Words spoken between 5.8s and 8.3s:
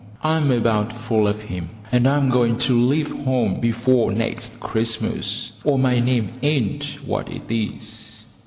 name ain't what it is.